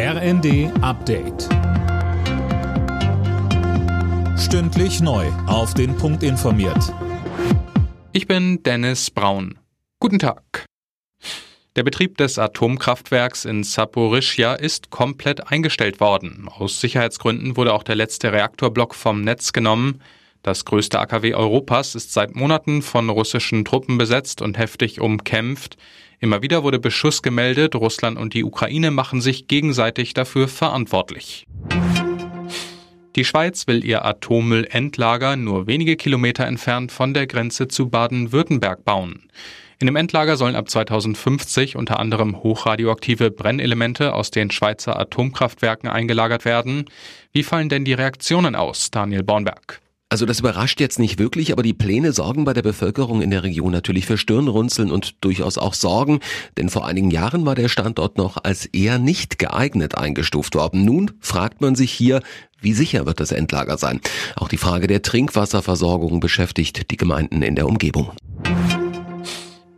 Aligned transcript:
RND 0.00 0.70
Update. 0.80 1.48
Stündlich 4.38 5.00
neu. 5.00 5.26
Auf 5.48 5.74
den 5.74 5.96
Punkt 5.96 6.22
informiert. 6.22 6.94
Ich 8.12 8.28
bin 8.28 8.62
Dennis 8.62 9.10
Braun. 9.10 9.58
Guten 9.98 10.20
Tag. 10.20 10.66
Der 11.74 11.82
Betrieb 11.82 12.16
des 12.16 12.38
Atomkraftwerks 12.38 13.44
in 13.44 13.64
Saporischja 13.64 14.54
ist 14.54 14.90
komplett 14.90 15.50
eingestellt 15.50 15.98
worden. 15.98 16.48
Aus 16.48 16.80
Sicherheitsgründen 16.80 17.56
wurde 17.56 17.74
auch 17.74 17.82
der 17.82 17.96
letzte 17.96 18.32
Reaktorblock 18.32 18.94
vom 18.94 19.22
Netz 19.22 19.52
genommen. 19.52 20.00
Das 20.42 20.64
größte 20.64 20.98
AKW 20.98 21.34
Europas 21.34 21.94
ist 21.94 22.12
seit 22.12 22.34
Monaten 22.34 22.82
von 22.82 23.10
russischen 23.10 23.64
Truppen 23.64 23.98
besetzt 23.98 24.40
und 24.40 24.56
heftig 24.56 25.00
umkämpft. 25.00 25.76
Immer 26.20 26.42
wieder 26.42 26.62
wurde 26.62 26.78
Beschuss 26.78 27.22
gemeldet, 27.22 27.74
Russland 27.74 28.18
und 28.18 28.34
die 28.34 28.44
Ukraine 28.44 28.90
machen 28.90 29.20
sich 29.20 29.46
gegenseitig 29.46 30.14
dafür 30.14 30.48
verantwortlich. 30.48 31.46
Die 33.16 33.24
Schweiz 33.24 33.66
will 33.66 33.84
ihr 33.84 34.04
Atommüllendlager 34.04 35.36
nur 35.36 35.66
wenige 35.66 35.96
Kilometer 35.96 36.46
entfernt 36.46 36.92
von 36.92 37.14
der 37.14 37.26
Grenze 37.26 37.66
zu 37.66 37.88
Baden-Württemberg 37.88 38.84
bauen. 38.84 39.28
In 39.80 39.86
dem 39.86 39.96
Endlager 39.96 40.36
sollen 40.36 40.56
ab 40.56 40.68
2050 40.68 41.76
unter 41.76 42.00
anderem 42.00 42.42
hochradioaktive 42.42 43.30
Brennelemente 43.30 44.12
aus 44.12 44.30
den 44.30 44.50
Schweizer 44.50 44.98
Atomkraftwerken 44.98 45.88
eingelagert 45.88 46.44
werden. 46.44 46.86
Wie 47.32 47.44
fallen 47.44 47.68
denn 47.68 47.84
die 47.84 47.92
Reaktionen 47.92 48.56
aus, 48.56 48.90
Daniel 48.90 49.22
Bornberg? 49.22 49.80
Also 50.10 50.24
das 50.24 50.40
überrascht 50.40 50.80
jetzt 50.80 50.98
nicht 50.98 51.18
wirklich, 51.18 51.52
aber 51.52 51.62
die 51.62 51.74
Pläne 51.74 52.14
sorgen 52.14 52.46
bei 52.46 52.54
der 52.54 52.62
Bevölkerung 52.62 53.20
in 53.20 53.30
der 53.30 53.42
Region 53.42 53.72
natürlich 53.72 54.06
für 54.06 54.16
Stirnrunzeln 54.16 54.90
und 54.90 55.22
durchaus 55.22 55.58
auch 55.58 55.74
Sorgen, 55.74 56.20
denn 56.56 56.70
vor 56.70 56.86
einigen 56.86 57.10
Jahren 57.10 57.44
war 57.44 57.54
der 57.54 57.68
Standort 57.68 58.16
noch 58.16 58.38
als 58.42 58.64
eher 58.64 58.98
nicht 58.98 59.38
geeignet 59.38 59.98
eingestuft 59.98 60.54
worden. 60.54 60.86
Nun 60.86 61.10
fragt 61.20 61.60
man 61.60 61.74
sich 61.74 61.92
hier, 61.92 62.22
wie 62.58 62.72
sicher 62.72 63.04
wird 63.04 63.20
das 63.20 63.32
Endlager 63.32 63.76
sein? 63.76 64.00
Auch 64.34 64.48
die 64.48 64.56
Frage 64.56 64.86
der 64.86 65.02
Trinkwasserversorgung 65.02 66.20
beschäftigt 66.20 66.90
die 66.90 66.96
Gemeinden 66.96 67.42
in 67.42 67.54
der 67.54 67.66
Umgebung. 67.66 68.12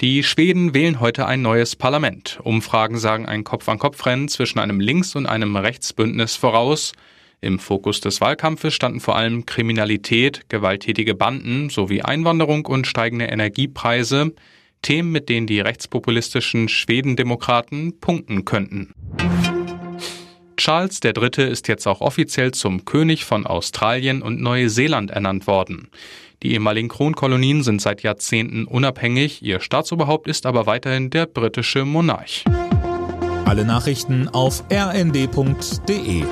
Die 0.00 0.22
Schweden 0.22 0.74
wählen 0.74 1.00
heute 1.00 1.26
ein 1.26 1.42
neues 1.42 1.74
Parlament. 1.74 2.38
Umfragen 2.44 2.98
sagen 2.98 3.26
ein 3.26 3.42
Kopf-an-Kopf-Rennen 3.42 4.28
zwischen 4.28 4.60
einem 4.60 4.78
Links- 4.78 5.16
und 5.16 5.26
einem 5.26 5.56
Rechtsbündnis 5.56 6.36
voraus. 6.36 6.92
Im 7.42 7.58
Fokus 7.58 8.00
des 8.00 8.20
Wahlkampfes 8.20 8.74
standen 8.74 9.00
vor 9.00 9.16
allem 9.16 9.46
Kriminalität, 9.46 10.42
gewalttätige 10.50 11.14
Banden 11.14 11.70
sowie 11.70 12.02
Einwanderung 12.02 12.66
und 12.66 12.86
steigende 12.86 13.26
Energiepreise, 13.26 14.32
Themen, 14.82 15.10
mit 15.10 15.28
denen 15.28 15.46
die 15.46 15.60
rechtspopulistischen 15.60 16.68
Schwedendemokraten 16.68 17.98
punkten 17.98 18.44
könnten. 18.44 18.92
Charles 20.56 21.00
III. 21.02 21.50
ist 21.50 21.68
jetzt 21.68 21.86
auch 21.86 22.02
offiziell 22.02 22.52
zum 22.52 22.84
König 22.84 23.24
von 23.24 23.46
Australien 23.46 24.20
und 24.20 24.42
Neuseeland 24.42 25.10
ernannt 25.10 25.46
worden. 25.46 25.88
Die 26.42 26.52
ehemaligen 26.52 26.88
Kronkolonien 26.88 27.62
sind 27.62 27.80
seit 27.80 28.02
Jahrzehnten 28.02 28.66
unabhängig, 28.66 29.42
ihr 29.42 29.60
Staatsoberhaupt 29.60 30.28
ist 30.28 30.44
aber 30.44 30.66
weiterhin 30.66 31.08
der 31.08 31.24
britische 31.24 31.86
Monarch. 31.86 32.44
Alle 33.46 33.64
Nachrichten 33.64 34.28
auf 34.28 34.62
rnd.de 34.70 36.24